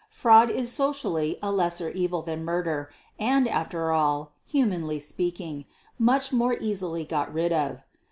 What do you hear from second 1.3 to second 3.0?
a lesser evil than murder;